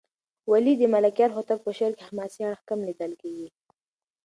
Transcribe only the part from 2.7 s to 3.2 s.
لېدل